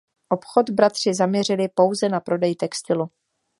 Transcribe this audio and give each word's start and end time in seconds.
Obchod 0.29 0.69
bratři 0.69 1.13
zaměřili 1.13 1.67
pouze 1.69 2.09
na 2.09 2.19
prodej 2.19 2.55
textilu. 2.55 3.09